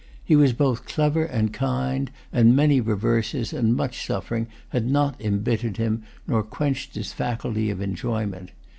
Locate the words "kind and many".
1.53-2.81